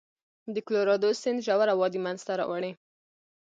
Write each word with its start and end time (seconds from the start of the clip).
د 0.53 0.55
کلورادو 0.67 1.09
سیند 1.21 1.39
ژوره 1.45 1.73
وادي 1.77 1.99
منځته 2.05 2.31
راوړي. 2.39 2.71